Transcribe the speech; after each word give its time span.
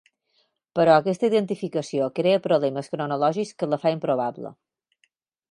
Però 0.77 0.95
aquesta 1.01 1.29
identificació 1.31 2.07
crea 2.21 2.41
problemes 2.47 2.91
cronològics 2.95 3.53
que 3.61 3.71
la 3.75 3.81
fa 3.85 3.93
improbable. 3.99 4.55